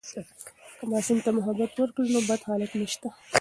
[0.77, 3.07] که ماشوم ته محبت وکړو، نو بد حالات نشته.